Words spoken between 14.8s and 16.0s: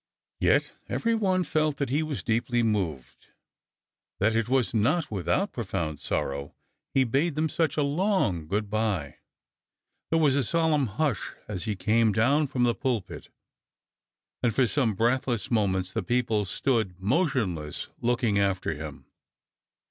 breathless moments